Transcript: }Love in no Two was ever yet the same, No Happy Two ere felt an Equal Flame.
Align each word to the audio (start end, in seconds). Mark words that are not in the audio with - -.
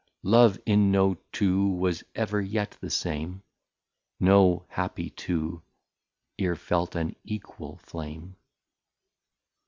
}Love 0.23 0.59
in 0.65 0.91
no 0.91 1.15
Two 1.31 1.67
was 1.75 2.03
ever 2.15 2.41
yet 2.41 2.75
the 2.81 2.89
same, 2.89 3.43
No 4.19 4.65
Happy 4.69 5.11
Two 5.11 5.61
ere 6.39 6.55
felt 6.55 6.95
an 6.95 7.15
Equal 7.23 7.77
Flame. 7.77 8.35